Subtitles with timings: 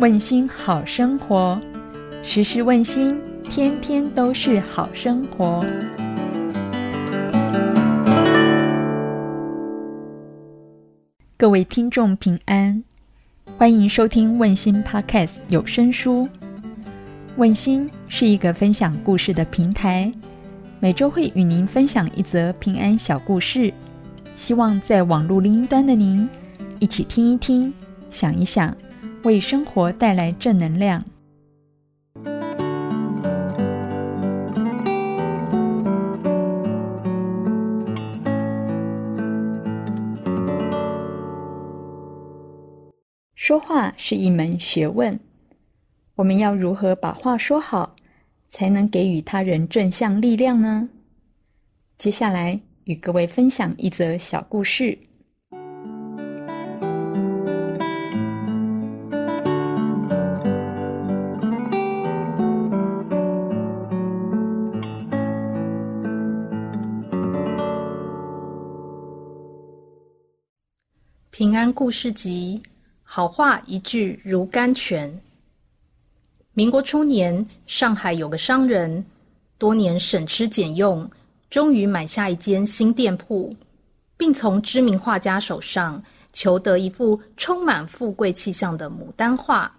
[0.00, 1.60] 问心好生活，
[2.22, 5.60] 时时问心，天天都是好生活。
[11.36, 12.80] 各位听众平安，
[13.56, 16.28] 欢迎收听问心 Podcast 有声书。
[17.36, 20.12] 问心是一个分享故事的平台，
[20.78, 23.74] 每周会与您分享一则平安小故事，
[24.36, 26.28] 希望在网络另一端的您
[26.78, 27.74] 一起听一听，
[28.12, 28.72] 想一想。
[29.28, 31.04] 为生活带来正能量。
[43.34, 45.20] 说话是一门学问，
[46.14, 47.96] 我们要如何把话说好，
[48.48, 50.88] 才能给予他人正向力量呢？
[51.98, 54.98] 接下来与各位分享一则小故事。
[71.38, 72.60] 平安故事集，
[73.04, 75.08] 好话一句如甘泉。
[76.52, 79.06] 民国初年，上海有个商人，
[79.56, 81.08] 多年省吃俭用，
[81.48, 83.54] 终于买下一间新店铺，
[84.16, 89.72] 并从知名画家手上求得一幅充满富贵气象的牡丹画。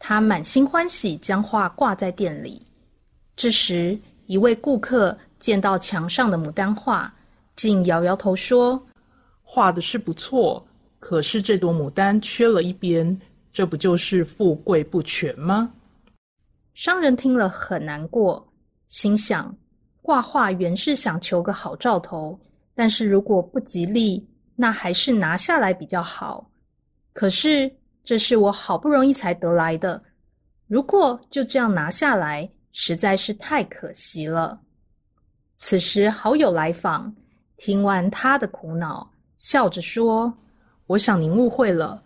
[0.00, 2.60] 他满心欢喜，将画挂在店里。
[3.36, 7.14] 这时，一位顾客见到墙上的牡丹画，
[7.54, 8.84] 竟摇摇头说。
[9.46, 10.66] 画的是不错，
[10.98, 13.16] 可是这朵牡丹缺了一边，
[13.52, 15.72] 这不就是富贵不全吗？
[16.74, 18.44] 商人听了很难过，
[18.88, 19.54] 心想：
[20.02, 22.36] 挂画原是想求个好兆头，
[22.74, 26.50] 但是如果不吉利，那还是拿下来比较好。
[27.12, 27.72] 可是
[28.02, 30.02] 这是我好不容易才得来的，
[30.66, 34.60] 如果就这样拿下来，实在是太可惜了。
[35.56, 37.14] 此时好友来访，
[37.56, 39.08] 听完他的苦恼。
[39.44, 40.32] 笑着说
[40.88, 42.02] ：“我想您误会了，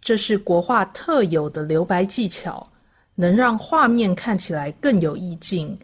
[0.00, 2.68] 这是国画特有的留白技巧，
[3.14, 5.78] 能让画面看起来更有意境。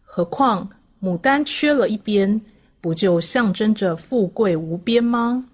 [0.00, 0.70] 何况
[1.02, 2.40] 牡丹缺了一边，
[2.80, 5.44] 不就象征着富贵无边吗？”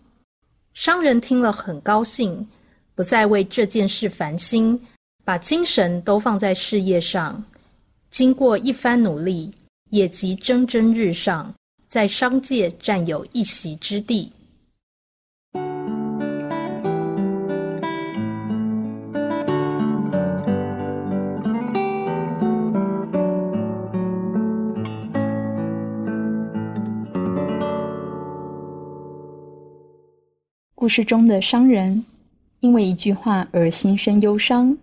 [0.75, 2.47] 商人听了很高兴，
[2.95, 4.79] 不再为这件事烦心，
[5.25, 7.43] 把精神都放在事业上。
[8.11, 9.51] 经过一番努力，
[9.93, 11.55] 业绩蒸蒸日上，
[11.89, 14.31] 在商界占有一席之地。
[30.81, 32.03] 故事中的商人，
[32.61, 34.75] 因为一句话而心生忧伤，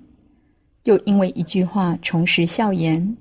[0.83, 3.17] 又因为一句话重拾笑颜。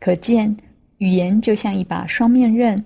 [0.00, 0.56] 可见，
[0.96, 2.82] 语言就像一把双面刃，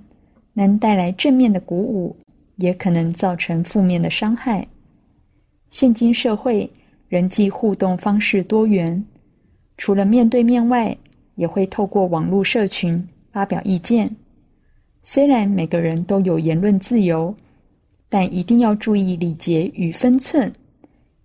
[0.53, 2.17] 能带来正面的鼓舞，
[2.57, 4.67] 也可能造成负面的伤害。
[5.71, 6.69] 现今社会
[7.07, 9.01] 人际互动方式多元，
[9.77, 10.99] 除了面对面外，
[11.37, 14.11] 也会透过网络社群发表意见。
[15.05, 17.33] 虽然每个人都有言论自由。
[18.09, 20.51] 但一定要注意礼节与分寸，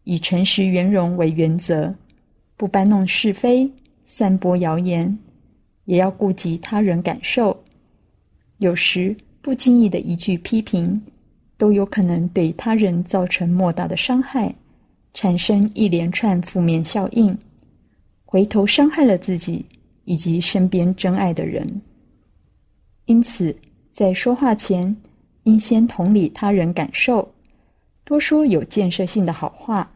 [0.04, 1.94] 以诚实圆融为原则，
[2.58, 3.70] 不搬弄是非、
[4.06, 5.18] 散播谣言，
[5.86, 7.58] 也要顾及他人感受。
[8.58, 11.02] 有时不经意的一句批评，
[11.58, 14.54] 都有可能对他人造成莫大的伤害，
[15.14, 17.38] 产生一连串负面效应，
[18.26, 19.66] 回头伤害了自己
[20.06, 21.66] 以及身边真爱的人。
[23.06, 23.56] 因此，
[23.92, 24.96] 在说话前，
[25.44, 27.30] 应先同理他人感受，
[28.04, 29.90] 多说有建设性的好话，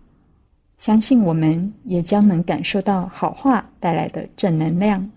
[0.78, 5.10] 相信我们也将能感受到好话带来的正能量。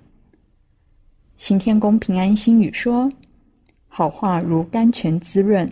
[1.37, 3.11] 行天宫平安心语说
[3.89, 5.71] ：“好话如甘泉滋润，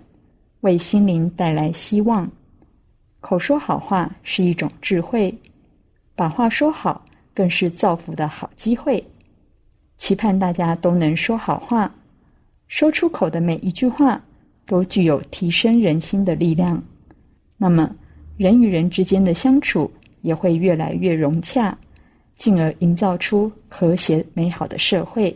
[0.62, 2.28] 为心灵带来希望。
[3.20, 5.32] 口说好话是一种智慧，
[6.14, 9.04] 把话说好更是造福的好机会。
[9.98, 11.92] 期盼大家都能说好话，
[12.66, 14.20] 说出口的每一句话。”
[14.68, 16.80] 都具有提升人心的力量，
[17.56, 17.90] 那么
[18.36, 21.76] 人与人之间的相处也会越来越融洽，
[22.34, 25.34] 进而营造出和谐美好的社会。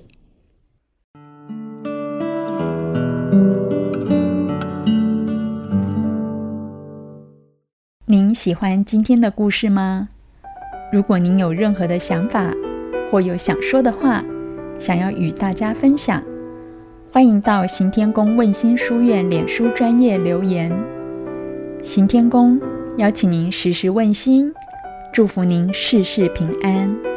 [8.04, 10.10] 您喜欢今天的故事吗？
[10.92, 12.52] 如果您有任何的想法
[13.10, 14.22] 或有想说的话，
[14.78, 16.22] 想要与大家分享。
[17.14, 20.72] 欢迎到行天宫问心书院脸书专业留言。
[21.82, 22.58] 行天宫
[22.96, 24.50] 邀请您时时问心，
[25.12, 27.11] 祝福您事事平安。